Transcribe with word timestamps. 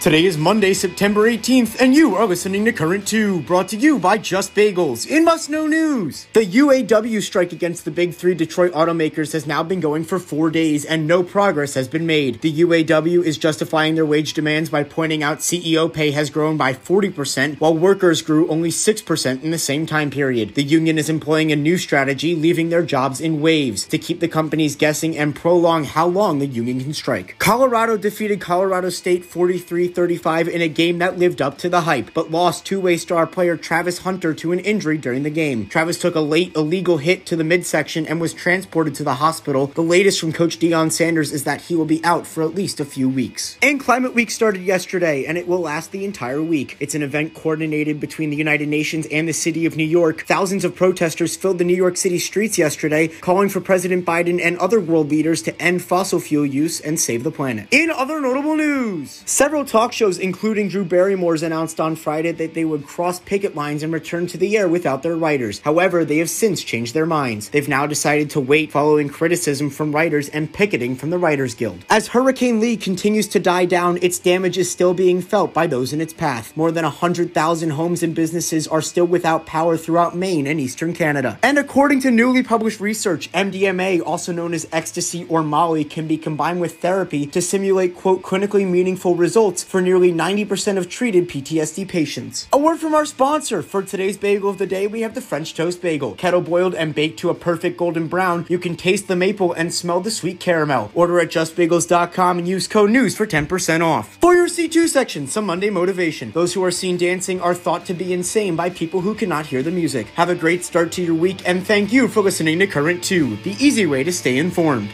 Today 0.00 0.24
is 0.24 0.38
Monday, 0.38 0.72
September 0.72 1.30
18th, 1.30 1.78
and 1.78 1.94
you 1.94 2.16
are 2.16 2.24
listening 2.24 2.64
to 2.64 2.72
Current 2.72 3.06
2, 3.06 3.42
brought 3.42 3.68
to 3.68 3.76
you 3.76 3.98
by 3.98 4.16
Just 4.16 4.54
Bagels. 4.54 5.06
In 5.06 5.26
must 5.26 5.50
know 5.50 5.66
news, 5.66 6.26
the 6.32 6.40
UAW 6.40 7.20
strike 7.20 7.52
against 7.52 7.84
the 7.84 7.90
big 7.90 8.14
three 8.14 8.34
Detroit 8.34 8.72
automakers 8.72 9.34
has 9.34 9.46
now 9.46 9.62
been 9.62 9.78
going 9.78 10.04
for 10.04 10.18
four 10.18 10.50
days, 10.50 10.86
and 10.86 11.06
no 11.06 11.22
progress 11.22 11.74
has 11.74 11.86
been 11.86 12.06
made. 12.06 12.40
The 12.40 12.60
UAW 12.62 13.22
is 13.22 13.36
justifying 13.36 13.94
their 13.94 14.06
wage 14.06 14.32
demands 14.32 14.70
by 14.70 14.84
pointing 14.84 15.22
out 15.22 15.40
CEO 15.40 15.92
pay 15.92 16.12
has 16.12 16.30
grown 16.30 16.56
by 16.56 16.72
40%, 16.72 17.60
while 17.60 17.76
workers 17.76 18.22
grew 18.22 18.48
only 18.48 18.70
6% 18.70 19.42
in 19.42 19.50
the 19.50 19.58
same 19.58 19.84
time 19.84 20.10
period. 20.10 20.54
The 20.54 20.62
union 20.62 20.96
is 20.96 21.10
employing 21.10 21.52
a 21.52 21.56
new 21.56 21.76
strategy, 21.76 22.34
leaving 22.34 22.70
their 22.70 22.84
jobs 22.84 23.20
in 23.20 23.42
waves 23.42 23.84
to 23.88 23.98
keep 23.98 24.20
the 24.20 24.28
companies 24.28 24.76
guessing 24.76 25.14
and 25.18 25.36
prolong 25.36 25.84
how 25.84 26.06
long 26.06 26.38
the 26.38 26.46
union 26.46 26.80
can 26.80 26.94
strike. 26.94 27.38
Colorado 27.38 27.98
defeated 27.98 28.40
Colorado 28.40 28.88
State 28.88 29.26
43 29.26 29.89
35 29.94 30.48
in 30.48 30.60
a 30.60 30.68
game 30.68 30.98
that 30.98 31.18
lived 31.18 31.42
up 31.42 31.58
to 31.58 31.68
the 31.68 31.82
hype, 31.82 32.12
but 32.14 32.30
lost 32.30 32.64
two 32.64 32.80
way 32.80 32.96
star 32.96 33.26
player 33.26 33.56
Travis 33.56 33.98
Hunter 33.98 34.34
to 34.34 34.52
an 34.52 34.60
injury 34.60 34.98
during 34.98 35.22
the 35.22 35.30
game. 35.30 35.66
Travis 35.66 35.98
took 35.98 36.14
a 36.14 36.20
late 36.20 36.54
illegal 36.56 36.98
hit 36.98 37.26
to 37.26 37.36
the 37.36 37.44
midsection 37.44 38.06
and 38.06 38.20
was 38.20 38.34
transported 38.34 38.94
to 38.96 39.04
the 39.04 39.14
hospital. 39.14 39.68
The 39.68 39.82
latest 39.82 40.20
from 40.20 40.32
Coach 40.32 40.58
Deion 40.58 40.92
Sanders 40.92 41.32
is 41.32 41.44
that 41.44 41.62
he 41.62 41.74
will 41.74 41.84
be 41.84 42.04
out 42.04 42.26
for 42.26 42.42
at 42.42 42.54
least 42.54 42.80
a 42.80 42.84
few 42.84 43.08
weeks. 43.08 43.58
And 43.62 43.80
Climate 43.80 44.14
Week 44.14 44.30
started 44.30 44.62
yesterday, 44.62 45.24
and 45.24 45.36
it 45.36 45.48
will 45.48 45.60
last 45.60 45.92
the 45.92 46.04
entire 46.04 46.42
week. 46.42 46.76
It's 46.80 46.94
an 46.94 47.02
event 47.02 47.34
coordinated 47.34 48.00
between 48.00 48.30
the 48.30 48.36
United 48.36 48.68
Nations 48.68 49.06
and 49.10 49.28
the 49.28 49.32
city 49.32 49.66
of 49.66 49.76
New 49.76 49.84
York. 49.84 50.24
Thousands 50.26 50.64
of 50.64 50.74
protesters 50.74 51.36
filled 51.36 51.58
the 51.58 51.64
New 51.64 51.76
York 51.76 51.96
City 51.96 52.18
streets 52.18 52.58
yesterday, 52.58 53.08
calling 53.08 53.48
for 53.48 53.60
President 53.60 54.04
Biden 54.04 54.40
and 54.42 54.58
other 54.58 54.80
world 54.80 55.10
leaders 55.10 55.42
to 55.42 55.62
end 55.62 55.82
fossil 55.82 56.20
fuel 56.20 56.46
use 56.46 56.80
and 56.80 56.98
save 56.98 57.24
the 57.24 57.30
planet. 57.30 57.68
In 57.70 57.90
other 57.90 58.20
notable 58.20 58.56
news, 58.56 59.22
several 59.26 59.64
talk 59.80 59.94
shows, 59.94 60.18
including 60.18 60.68
Drew 60.68 60.84
Barrymore's, 60.84 61.42
announced 61.42 61.80
on 61.80 61.96
Friday 61.96 62.32
that 62.32 62.52
they 62.52 62.66
would 62.66 62.86
cross 62.86 63.18
picket 63.18 63.54
lines 63.54 63.82
and 63.82 63.90
return 63.90 64.26
to 64.26 64.36
the 64.36 64.58
air 64.58 64.68
without 64.68 65.02
their 65.02 65.16
writers. 65.16 65.60
However, 65.60 66.04
they 66.04 66.18
have 66.18 66.28
since 66.28 66.62
changed 66.62 66.92
their 66.92 67.06
minds. 67.06 67.48
They've 67.48 67.66
now 67.66 67.86
decided 67.86 68.28
to 68.30 68.40
wait 68.40 68.70
following 68.70 69.08
criticism 69.08 69.70
from 69.70 69.92
writers 69.92 70.28
and 70.28 70.52
picketing 70.52 70.96
from 70.96 71.08
the 71.08 71.16
Writers 71.16 71.54
Guild. 71.54 71.86
As 71.88 72.08
Hurricane 72.08 72.60
Lee 72.60 72.76
continues 72.76 73.26
to 73.28 73.40
die 73.40 73.64
down, 73.64 73.98
its 74.02 74.18
damage 74.18 74.58
is 74.58 74.70
still 74.70 74.92
being 74.92 75.22
felt 75.22 75.54
by 75.54 75.66
those 75.66 75.94
in 75.94 76.02
its 76.02 76.12
path. 76.12 76.54
More 76.54 76.70
than 76.70 76.84
100,000 76.84 77.70
homes 77.70 78.02
and 78.02 78.14
businesses 78.14 78.68
are 78.68 78.82
still 78.82 79.06
without 79.06 79.46
power 79.46 79.78
throughout 79.78 80.14
Maine 80.14 80.46
and 80.46 80.60
eastern 80.60 80.92
Canada. 80.92 81.38
And 81.42 81.56
according 81.56 82.00
to 82.00 82.10
newly 82.10 82.42
published 82.42 82.80
research, 82.80 83.32
MDMA, 83.32 84.02
also 84.04 84.30
known 84.30 84.52
as 84.52 84.68
ecstasy 84.72 85.24
or 85.30 85.42
Molly, 85.42 85.84
can 85.84 86.06
be 86.06 86.18
combined 86.18 86.60
with 86.60 86.82
therapy 86.82 87.24
to 87.28 87.40
simulate, 87.40 87.94
quote, 87.94 88.20
clinically 88.20 88.68
meaningful 88.68 89.14
results 89.14 89.69
for 89.70 89.80
nearly 89.80 90.12
90% 90.12 90.76
of 90.76 90.88
treated 90.88 91.28
PTSD 91.28 91.88
patients. 91.88 92.48
A 92.52 92.58
word 92.58 92.78
from 92.78 92.92
our 92.92 93.06
sponsor. 93.06 93.62
For 93.62 93.82
today's 93.82 94.16
bagel 94.18 94.50
of 94.50 94.58
the 94.58 94.66
day, 94.66 94.88
we 94.88 95.02
have 95.02 95.14
the 95.14 95.20
French 95.20 95.54
Toast 95.54 95.80
Bagel. 95.80 96.16
Kettle 96.16 96.40
boiled 96.40 96.74
and 96.74 96.92
baked 96.92 97.20
to 97.20 97.30
a 97.30 97.34
perfect 97.34 97.78
golden 97.78 98.08
brown, 98.08 98.46
you 98.48 98.58
can 98.58 98.76
taste 98.76 99.06
the 99.06 99.14
maple 99.14 99.52
and 99.52 99.72
smell 99.72 100.00
the 100.00 100.10
sweet 100.10 100.40
caramel. 100.40 100.90
Order 100.92 101.20
at 101.20 101.28
justbagels.com 101.28 102.38
and 102.38 102.48
use 102.48 102.66
code 102.66 102.90
NEWS 102.90 103.16
for 103.16 103.26
10% 103.26 103.84
off. 103.84 104.16
For 104.20 104.34
your 104.34 104.48
C2 104.48 104.88
section, 104.88 105.28
some 105.28 105.46
Monday 105.46 105.70
motivation. 105.70 106.32
Those 106.32 106.52
who 106.52 106.64
are 106.64 106.72
seen 106.72 106.96
dancing 106.96 107.40
are 107.40 107.54
thought 107.54 107.86
to 107.86 107.94
be 107.94 108.12
insane 108.12 108.56
by 108.56 108.70
people 108.70 109.00
who 109.02 109.14
cannot 109.14 109.46
hear 109.46 109.62
the 109.62 109.70
music. 109.70 110.08
Have 110.08 110.30
a 110.30 110.34
great 110.34 110.64
start 110.64 110.90
to 110.92 111.02
your 111.02 111.14
week 111.14 111.48
and 111.48 111.64
thank 111.64 111.92
you 111.92 112.08
for 112.08 112.22
listening 112.22 112.58
to 112.58 112.66
Current 112.66 113.04
2, 113.04 113.36
the 113.44 113.56
easy 113.64 113.86
way 113.86 114.02
to 114.02 114.12
stay 114.12 114.38
informed. 114.38 114.90